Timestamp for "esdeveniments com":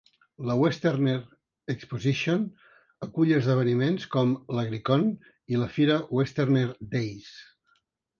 3.35-4.31